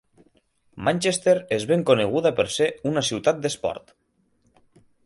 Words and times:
Manchester 0.87 1.35
és 1.57 1.67
ben 1.73 1.85
coneguda 1.91 2.33
per 2.41 2.47
ser 2.57 2.71
una 2.95 3.07
ciutat 3.13 3.45
d'esport. 3.47 3.97